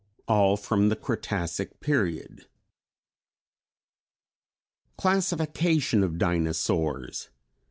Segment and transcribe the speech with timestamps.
[0.27, 2.47] All from the Cretacic period.
[4.97, 7.29] _Classification of Dinosaurs.